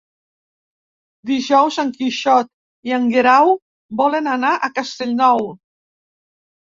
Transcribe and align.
Dijous 1.31 1.77
en 1.83 1.91
Quixot 1.99 2.49
i 2.91 2.97
en 2.99 3.07
Guerau 3.17 3.53
volen 4.03 4.31
anar 4.35 4.55
a 4.57 4.71
Castellnou. 4.79 5.47